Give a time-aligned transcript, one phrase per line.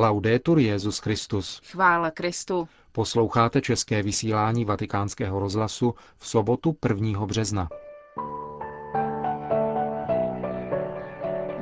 [0.00, 1.60] Laudetur Jezus Christus.
[1.70, 2.68] Chvála Kristu.
[2.92, 7.26] Posloucháte české vysílání Vatikánského rozhlasu v sobotu 1.
[7.26, 7.68] března.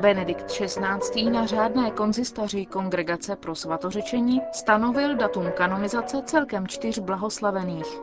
[0.01, 1.31] Benedikt XVI.
[1.31, 8.01] na řádné konzistoři Kongregace pro svatořečení stanovil datum kanonizace celkem čtyř blahoslavených.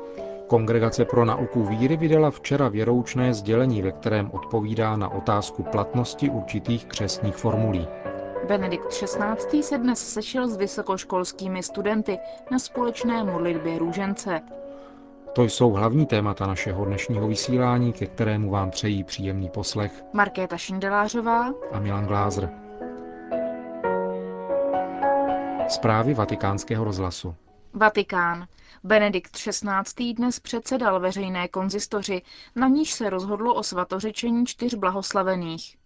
[0.47, 6.85] Kongregace pro nauku víry vydala včera věroučné sdělení, ve kterém odpovídá na otázku platnosti určitých
[6.85, 7.87] křesních formulí.
[8.47, 9.63] Benedikt XVI.
[9.63, 12.19] se dnes sešel s vysokoškolskými studenty
[12.51, 14.41] na společné modlitbě růžence.
[15.33, 21.53] To jsou hlavní témata našeho dnešního vysílání, ke kterému vám přejí příjemný poslech Markéta Šindelářová
[21.71, 22.49] a Milan Glázer.
[25.67, 27.35] Zprávy vatikánského rozhlasu.
[27.73, 28.47] Vatikán.
[28.83, 30.13] Benedikt XVI.
[30.13, 32.21] dnes předsedal veřejné konzistoři,
[32.55, 35.77] na níž se rozhodlo o svatořečení čtyř blahoslavených.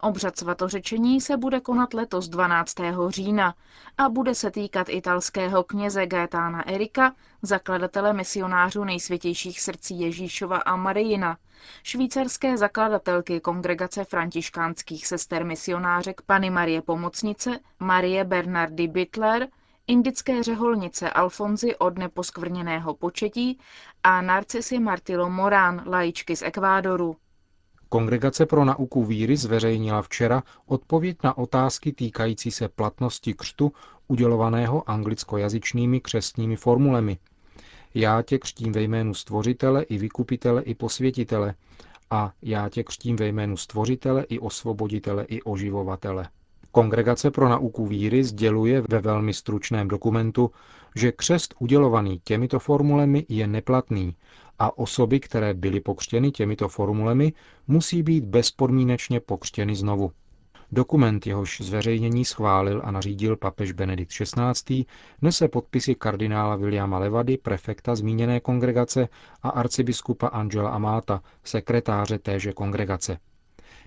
[0.00, 2.74] Obřad svatořečení se bude konat letos 12.
[3.08, 3.54] října
[3.98, 11.38] a bude se týkat italského kněze Gaetána Erika, zakladatele misionářů nejsvětějších srdcí Ježíšova a Marijina,
[11.82, 19.48] švýcarské zakladatelky kongregace františkánských sester misionářek Pany Marie Pomocnice, Marie Bernardy Bittler,
[19.86, 23.58] indické řeholnice Alfonzy od neposkvrněného početí
[24.04, 27.16] a Narcisy Martilo Morán, lajičky z Ekvádoru.
[27.92, 33.72] Kongregace pro nauku víry zveřejnila včera odpověď na otázky týkající se platnosti křtu
[34.08, 37.18] udělovaného anglickojazyčnými křestními formulemi.
[37.94, 41.54] Já tě křtím ve jménu stvořitele i vykupitele i posvětitele
[42.10, 46.28] a já tě křtím ve jménu stvořitele i osvoboditele i oživovatele.
[46.72, 50.50] Kongregace pro nauku víry sděluje ve velmi stručném dokumentu,
[50.94, 54.16] že křest udělovaný těmito formulemi je neplatný
[54.58, 57.32] a osoby, které byly pokřtěny těmito formulemi,
[57.66, 60.12] musí být bezpodmínečně pokřtěny znovu.
[60.72, 64.84] Dokument, jehož zveřejnění schválil a nařídil papež Benedikt XVI.,
[65.22, 69.08] nese podpisy kardinála Williama Levady, prefekta zmíněné kongregace,
[69.42, 73.18] a arcibiskupa Angela Amata, sekretáře téže kongregace.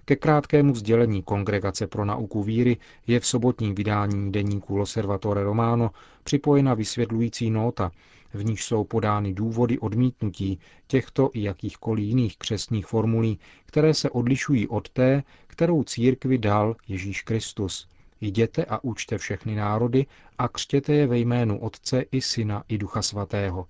[0.06, 2.78] Ke krátkému sdělení Kongregace pro nauku víry
[3.08, 5.92] je v sobotním vydání deníku Loservatore Romano
[6.24, 7.92] připojena vysvětlující nota,
[8.34, 14.68] v níž jsou podány důvody odmítnutí těchto i jakýchkoliv jiných křesních formulí, které se odlišují
[14.68, 17.88] od té, kterou církvi dal Ježíš Kristus.
[18.22, 20.06] Jděte a učte všechny národy
[20.38, 23.68] a křtěte je ve jménu Otce i Syna i Ducha Svatého.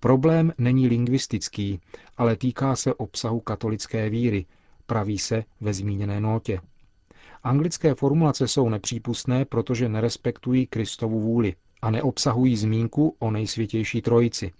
[0.00, 1.80] Problém není lingvistický,
[2.16, 4.46] ale týká se obsahu katolické víry,
[4.90, 6.60] praví se ve zmíněné notě.
[7.42, 14.52] Anglické formulace jsou nepřípustné, protože nerespektují Kristovu vůli a neobsahují zmínku o nejsvětější trojici.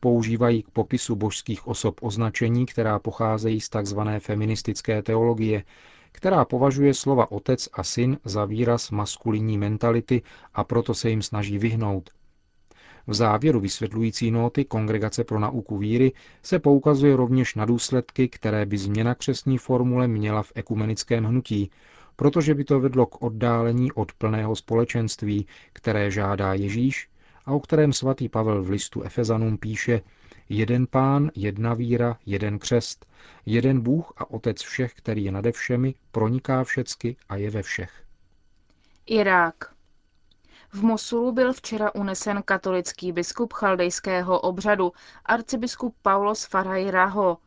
[0.00, 3.98] Používají k popisu božských osob označení, která pocházejí z tzv.
[4.18, 5.64] feministické teologie,
[6.12, 10.22] která považuje slova otec a syn za výraz maskulinní mentality
[10.54, 12.10] a proto se jim snaží vyhnout,
[13.06, 16.12] v závěru vysvětlující nóty Kongregace pro nauku víry
[16.42, 21.70] se poukazuje rovněž na důsledky, které by změna křesní formule měla v ekumenickém hnutí,
[22.16, 27.08] protože by to vedlo k oddálení od plného společenství, které žádá Ježíš
[27.46, 30.00] a o kterém svatý Pavel v listu Efezanům píše
[30.48, 33.06] jeden pán, jedna víra, jeden křest,
[33.46, 37.90] jeden Bůh a Otec všech, který je nade všemi, proniká všecky a je ve všech.
[39.06, 39.79] Irák.
[40.72, 44.92] V Mosulu byl včera unesen katolický biskup chaldejského obřadu,
[45.26, 47.38] arcibiskup Paulos Faraj Raho.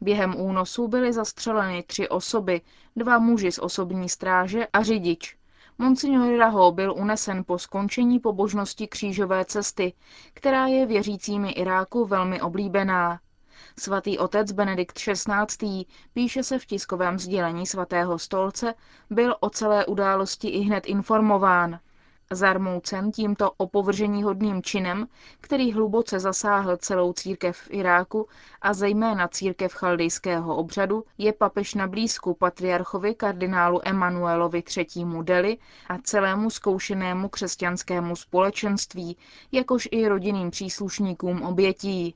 [0.00, 2.60] Během únosu byly zastřeleny tři osoby,
[2.96, 5.36] dva muži z osobní stráže a řidič.
[5.78, 9.92] Monsignor Raho byl unesen po skončení pobožnosti křížové cesty,
[10.34, 13.20] která je věřícími Iráku velmi oblíbená.
[13.78, 15.84] Svatý otec Benedikt XVI.
[16.12, 18.74] píše se v tiskovém sdělení svatého stolce,
[19.10, 21.80] byl o celé události i hned informován.
[22.30, 25.08] Zarmoucen tímto opovrženíhodným činem,
[25.40, 28.28] který hluboce zasáhl celou církev v Iráku
[28.62, 35.06] a zejména církev chaldejského obřadu, je papež na blízku patriarchovi kardinálu Emanuelovi III.
[35.22, 39.16] Deli a celému zkoušenému křesťanskému společenství,
[39.52, 42.14] jakož i rodinným příslušníkům obětí.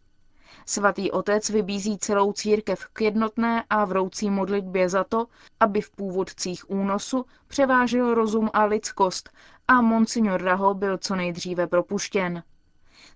[0.66, 5.26] Svatý otec vybízí celou církev k jednotné a vroucí modlitbě za to,
[5.60, 9.30] aby v původcích únosu převážil rozum a lidskost
[9.70, 12.42] a monsignor Raho byl co nejdříve propuštěn.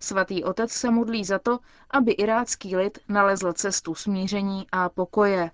[0.00, 1.58] Svatý otec se modlí za to,
[1.90, 5.50] aby irácký lid nalezl cestu smíření a pokoje.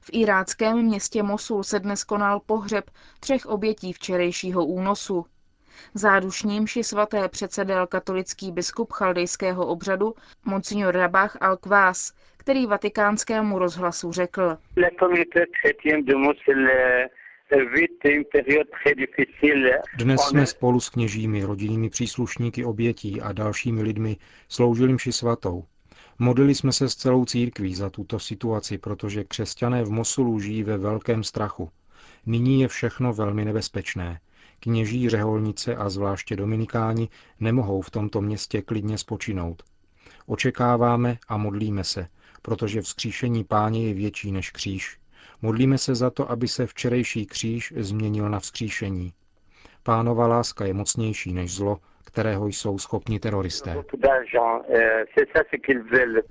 [0.00, 2.90] V iráckém městě Mosul se dnes konal pohřeb
[3.20, 5.26] třech obětí včerejšího únosu.
[5.94, 10.14] Zádušním ši svaté předsedal katolický biskup chaldejského obřadu
[10.44, 14.58] Monsignor Rabach al-Kvás, který vatikánskému rozhlasu řekl.
[19.98, 24.16] Dnes jsme spolu s kněžími, rodinnými příslušníky obětí a dalšími lidmi
[24.48, 25.64] sloužili mši svatou.
[26.18, 30.78] Modlili jsme se s celou církví za tuto situaci, protože křesťané v Mosulu žijí ve
[30.78, 31.70] velkém strachu.
[32.26, 34.20] Nyní je všechno velmi nebezpečné.
[34.60, 37.08] Kněží, řeholnice a zvláště dominikáni
[37.40, 39.62] nemohou v tomto městě klidně spočinout.
[40.26, 42.08] Očekáváme a modlíme se,
[42.42, 44.98] protože vzkříšení páně je větší než kříž.
[45.42, 49.12] Modlíme se za to, aby se včerejší kříž změnil na vzkříšení.
[49.82, 53.84] Pánova láska je mocnější než zlo, kterého jsou schopni teroristé.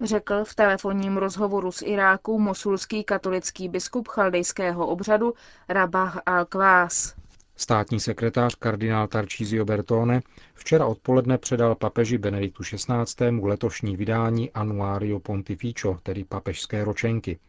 [0.02, 5.34] Řekl v telefonním rozhovoru z Iráku mosulský katolický biskup chaldejského obřadu
[5.70, 7.16] Rabah al-Kvás.
[7.58, 10.22] Státní sekretář kardinál Tarcísio Bertone
[10.54, 13.40] včera odpoledne předal papeži Benediktu XVI.
[13.44, 17.40] letošní vydání Annuario Pontificio, tedy papežské ročenky.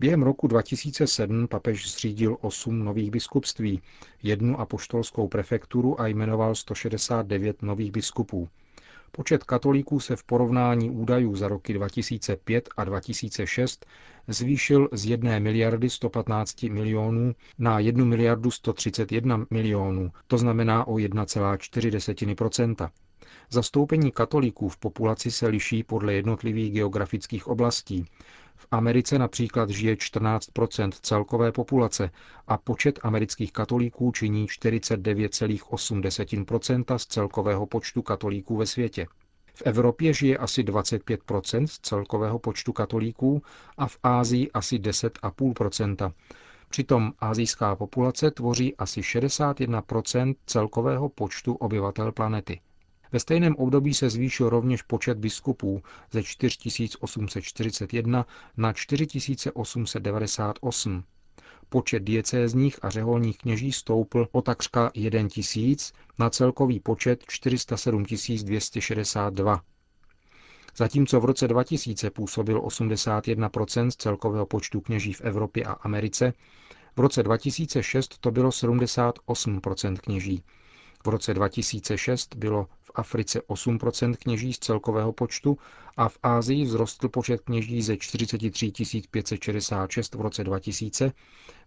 [0.00, 3.82] Během roku 2007 papež zřídil osm nových biskupství,
[4.22, 8.48] jednu apoštolskou prefekturu a jmenoval 169 nových biskupů.
[9.12, 13.86] Počet katolíků se v porovnání údajů za roky 2005 a 2006
[14.28, 22.90] zvýšil z 1 miliardy 115 milionů na 1 miliardu 131 milionů, to znamená o 1,4
[23.52, 28.04] Zastoupení katolíků v populaci se liší podle jednotlivých geografických oblastí.
[28.56, 32.10] V Americe například žije 14% celkové populace
[32.46, 39.06] a počet amerických katolíků činí 49,8% z celkového počtu katolíků ve světě.
[39.54, 43.42] V Evropě žije asi 25% z celkového počtu katolíků
[43.78, 46.12] a v Ázii asi 10,5%
[46.70, 52.60] Přitom azijská populace tvoří asi 61% celkového počtu obyvatel planety.
[53.12, 58.26] Ve stejném období se zvýšil rovněž počet biskupů ze 4841
[58.56, 61.04] na 4898.
[61.68, 68.04] Počet diecézních a řeholních kněží stoupl o takřka 1 tisíc na celkový počet 407
[68.42, 69.62] 262.
[70.76, 76.32] Zatímco v roce 2000 působil 81% z celkového počtu kněží v Evropě a Americe,
[76.96, 80.42] v roce 2006 to bylo 78% kněží.
[81.04, 85.58] V roce 2006 bylo v Africe 8% kněží z celkového počtu
[85.96, 88.72] a v Ázii vzrostl počet kněží ze 43
[89.10, 91.12] 566 v roce 2000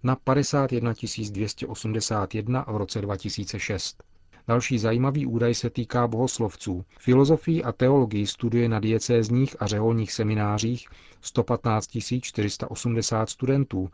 [0.04, 0.94] na 51
[1.32, 4.04] 281 v roce 2006.
[4.48, 6.86] Další zajímavý údaj se týká bohoslovců.
[7.00, 10.88] Filozofii a teologii studuje na diecézních a řeholních seminářích
[11.22, 11.88] 115
[12.22, 13.90] 480 studentů.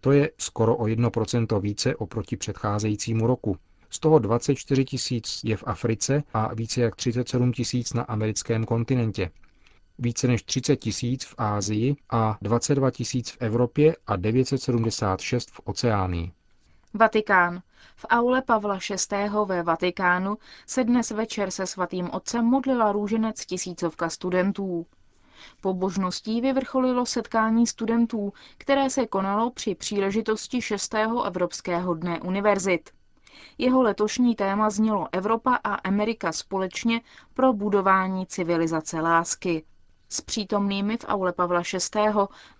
[0.00, 3.56] To je skoro o 1% více oproti předcházejícímu roku.
[3.90, 9.30] Z toho 24 tisíc je v Africe a více jak 37 tisíc na americkém kontinentě.
[9.98, 16.32] Více než 30 tisíc v Ázii a 22 tisíc v Evropě a 976 v Oceánii.
[16.94, 17.62] Vatikán.
[17.96, 19.16] V aule Pavla VI.
[19.46, 24.86] ve Vatikánu se dnes večer se svatým otcem modlila růženec tisícovka studentů.
[25.60, 30.94] Pobožností vyvrcholilo setkání studentů, které se konalo při příležitosti 6.
[31.26, 32.90] Evropského dne univerzit.
[33.58, 37.00] Jeho letošní téma znělo Evropa a Amerika společně
[37.34, 39.64] pro budování civilizace lásky.
[40.08, 41.62] S přítomnými v aule Pavla
[41.94, 42.00] VI.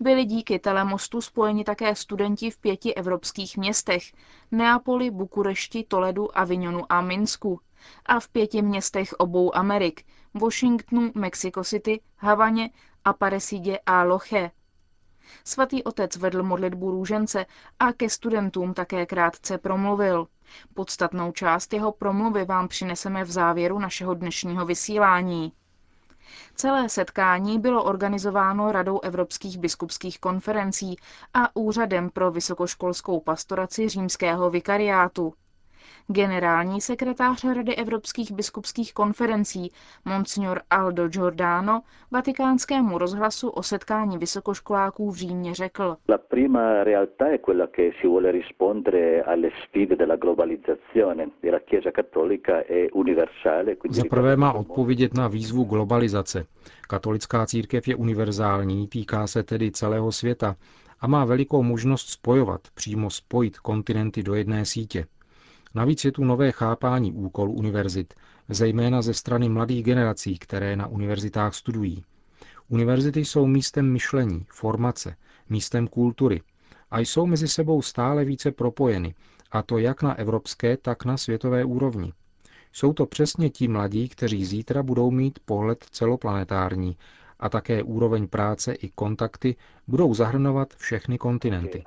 [0.01, 4.03] byli díky telemostu spojeni také studenti v pěti evropských městech
[4.51, 7.61] Neapoli, Bukurešti, Toledu, Avignonu a Minsku
[8.07, 10.05] a v pěti městech obou Amerik
[10.35, 12.71] Washingtonu, Mexico City, Havaně,
[13.05, 14.51] Aparecidě a Loche.
[15.45, 17.47] Svatý otec vedl modlitbu růžence
[17.79, 20.27] a ke studentům také krátce promluvil.
[20.75, 25.53] Podstatnou část jeho promluvy vám přineseme v závěru našeho dnešního vysílání.
[26.55, 30.97] Celé setkání bylo organizováno Radou evropských biskupských konferencí
[31.35, 35.35] a Úřadem pro vysokoškolskou pastoraci římského vikariátu.
[36.13, 39.73] Generální sekretář Rady evropských biskupských konferencí
[40.05, 45.97] Monsignor Aldo Giordano vatikánskému rozhlasu o setkání vysokoškoláků v Římě řekl.
[46.09, 51.91] La prima realtà è quella che si vuole rispondere alle sfide della globalizzazione la Chiesa
[51.91, 53.77] cattolica è universale.
[53.91, 56.47] Za prvé má odpovědět na výzvu globalizace.
[56.89, 60.57] Katolická církev je univerzální, týká se tedy celého světa
[61.01, 65.07] a má velikou možnost spojovat, přímo spojit kontinenty do jedné sítě.
[65.79, 68.15] Navíc je tu nové chápání úkolů univerzit,
[68.49, 72.05] zejména ze strany mladých generací, které na univerzitách studují.
[72.69, 75.17] Univerzity jsou místem myšlení, formace,
[75.49, 76.43] místem kultury
[76.91, 79.15] a jsou mezi sebou stále více propojeny,
[79.51, 82.13] a to jak na evropské, tak na světové úrovni.
[82.73, 86.97] Jsou to přesně ti mladí, kteří zítra budou mít pohled celoplanetární
[87.41, 89.57] a také úroveň práce i kontakty
[89.87, 91.85] budou zahrnovat všechny kontinenty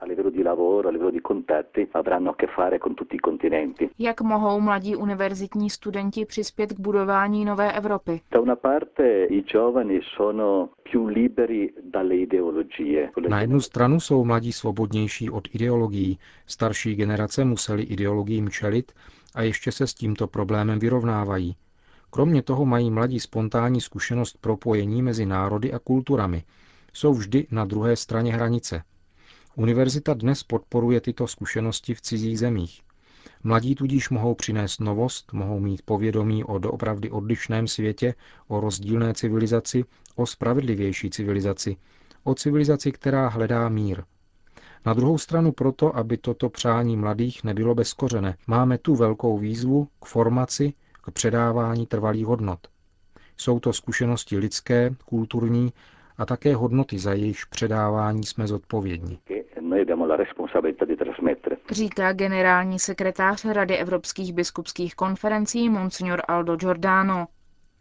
[0.72, 3.90] lavoro, a livello di contatti, avranno a che fare con tutti i continenti.
[3.98, 8.22] Jak mohou mladí univerzitní studenti přispět k budování nové Evropy?
[8.32, 13.12] Da una parte i giovani sono più liberi dalle ideologie.
[13.30, 18.92] Na jednu stranu jsou mladí svobodnější od ideologií, starší generace museli ideologiím čelit
[19.36, 21.56] a ještě se s tímto problémem vyrovnávají.
[22.10, 26.44] Kromě toho mají mladí spontánní zkušenost propojení mezi národy a kulturami.
[26.94, 28.84] Jsou vždy na druhé straně hranice.
[29.56, 32.82] Univerzita dnes podporuje tyto zkušenosti v cizích zemích.
[33.44, 38.16] Mladí tudíž mohou přinést novost, mohou mít povědomí o doopravdy odlišném světě,
[38.48, 41.78] o rozdílné civilizaci, o spravedlivější civilizaci,
[42.24, 44.04] o civilizaci, která hledá mír.
[44.86, 50.06] Na druhou stranu proto, aby toto přání mladých nebylo bezkořené, máme tu velkou výzvu k
[50.06, 52.60] formaci, k předávání trvalých hodnot.
[53.38, 55.74] Jsou to zkušenosti lidské, kulturní
[56.22, 59.20] a také hodnoty, za jejichž předávání jsme zodpovědní.
[61.72, 67.28] Říká generální sekretář Rady evropských biskupských konferencí Monsignor Aldo Giordano.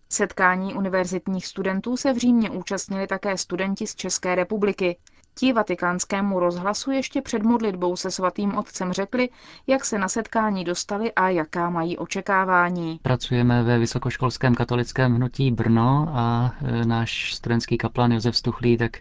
[0.08, 4.96] Setkání univerzitních studentů se v Římě účastnili také studenti z České republiky.
[5.40, 9.28] Ti vatikánskému rozhlasu ještě před modlitbou se svatým otcem řekli,
[9.66, 13.00] jak se na setkání dostali a jaká mají očekávání.
[13.02, 18.96] Pracujeme ve Vysokoškolském katolickém hnutí Brno a e, náš studentský kaplan Josef Stuchlý tak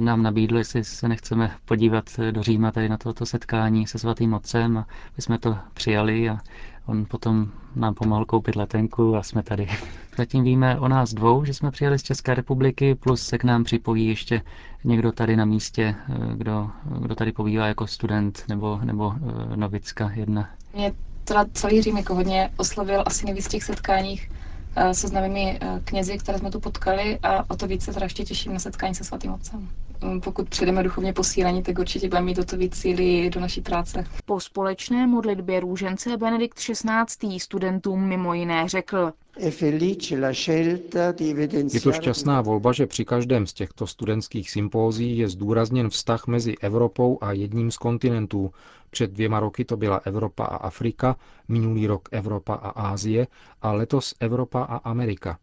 [0.00, 4.78] nám nabídl, jestli se nechceme podívat do Říma tady na toto setkání se svatým otcem
[4.78, 6.38] a my jsme to přijali a
[6.86, 9.68] On potom nám pomohl koupit letenku a jsme tady.
[10.16, 13.64] Zatím víme o nás dvou, že jsme přijeli z České republiky, plus se k nám
[13.64, 14.42] připojí ještě
[14.84, 20.10] někdo tady na místě, eh, kdo, kdo tady pobývá jako student nebo, nebo eh, novicka
[20.14, 20.50] jedna.
[20.74, 20.92] Mě
[21.24, 24.49] teda celý Řím jako hodně oslavil asi nejvíc těch setkáních eh,
[24.92, 28.58] se známými knězi, které jsme tu potkali a o to více teda ještě těším na
[28.58, 29.68] setkání se svatým otcem.
[30.04, 33.60] Mm, pokud přijdeme duchovně posílení, tak určitě budeme mít o to víc síly do naší
[33.60, 34.04] práce.
[34.24, 37.40] Po společné modlitbě růžence Benedikt XVI.
[37.40, 39.12] studentům mimo jiné řekl.
[41.72, 46.54] Je to šťastná volba, že při každém z těchto studentských sympózí je zdůrazněn vztah mezi
[46.60, 48.50] Evropou a jedním z kontinentů.
[48.90, 51.16] Před dvěma roky to byla Evropa a Afrika,
[51.48, 53.26] minulý rok Evropa a Ázie
[53.62, 55.38] a letos Evropa a Amerika.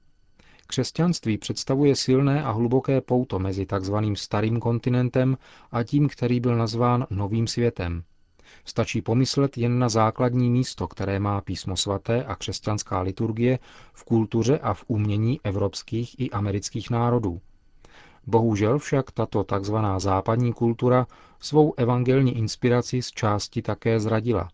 [0.67, 3.95] Křesťanství představuje silné a hluboké pouto mezi tzv.
[4.13, 5.37] starým kontinentem
[5.71, 8.03] a tím, který byl nazván novým světem.
[8.69, 13.59] Stačí pomyslet jen na základní místo, které má písmo svaté a křesťanská liturgie
[13.93, 17.41] v kultuře a v umění evropských i amerických národů.
[18.25, 19.75] Bohužel však tato tzv.
[19.97, 21.07] západní kultura
[21.39, 24.49] svou evangelní inspiraci z části také zradila.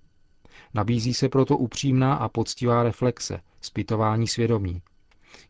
[0.74, 4.82] Nabízí se proto upřímná a poctivá reflexe, zpytování svědomí.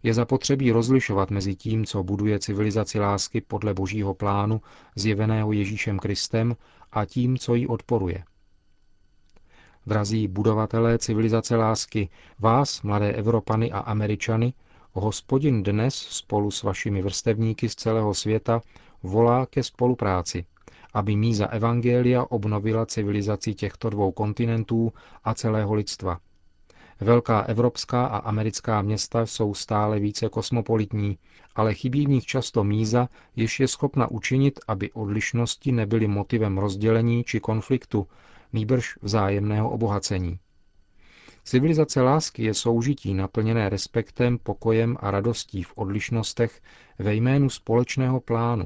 [0.03, 4.61] Je zapotřebí rozlišovat mezi tím, co buduje civilizaci lásky podle božího plánu
[4.95, 6.55] zjeveného Ježíšem Kristem
[6.91, 8.23] a tím, co ji odporuje.
[9.87, 12.09] Drazí budovatelé civilizace lásky,
[12.39, 14.53] vás, mladé Evropany a Američany,
[14.93, 18.61] hospodin dnes spolu s vašimi vrstevníky z celého světa
[19.03, 20.45] volá ke spolupráci,
[20.93, 26.19] aby míza Evangelia obnovila civilizaci těchto dvou kontinentů a celého lidstva–
[27.03, 31.17] Velká evropská a americká města jsou stále více kosmopolitní,
[31.55, 37.23] ale chybí v nich často míza, jež je schopna učinit, aby odlišnosti nebyly motivem rozdělení
[37.23, 38.07] či konfliktu,
[38.53, 40.39] nýbrž vzájemného obohacení.
[41.43, 46.61] Civilizace lásky je soužití naplněné respektem, pokojem a radostí v odlišnostech
[46.99, 48.65] ve jménu společného plánu,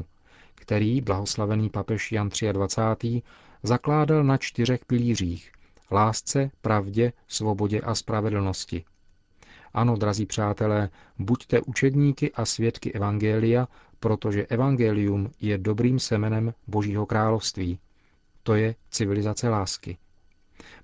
[0.56, 3.22] který blahoslavený papež Jan 23.
[3.64, 5.52] zakládal na čtyřech pilířích,
[5.92, 8.86] lásce, pravdě, svobodě a spravedlnosti.
[9.74, 10.90] Ano, drazí přátelé,
[11.20, 13.68] buďte učedníky a svědky Evangelia,
[14.00, 17.80] protože Evangelium je dobrým semenem Božího království.
[18.48, 19.98] To je civilizace lásky.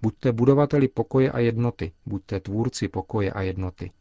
[0.01, 3.91] Buďte budovateli pokoje a jednoty, buďte tvůrci pokoje a jednoty.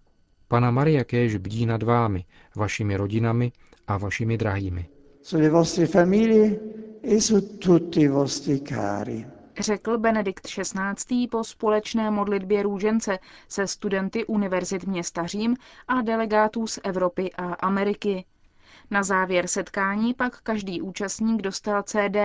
[0.49, 2.25] Pana Maria Kéž bdí nad vámi,
[2.57, 3.52] vašimi rodinami
[3.87, 4.88] a vašimi drahými.
[5.23, 6.59] Sulle vostre famiglie
[7.02, 9.26] e su tutti i vostri cari
[9.61, 11.28] řekl Benedikt XVI.
[11.31, 15.57] po společné modlitbě růžence se studenty Univerzit města Řím
[15.88, 18.25] a delegátů z Evropy a Ameriky.
[18.91, 22.17] Na závěr setkání pak každý účastník dostal CD,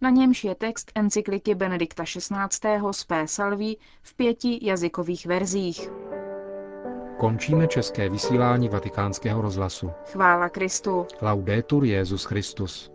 [0.00, 2.80] na němž je text encykliky Benedikta XVI.
[2.90, 3.28] z P.
[3.28, 5.90] Salví v pěti jazykových verzích.
[7.18, 9.90] Končíme české vysílání vatikánského rozhlasu.
[10.12, 11.06] Chvála Kristu.
[11.22, 12.93] Laudetur Jezus Christus.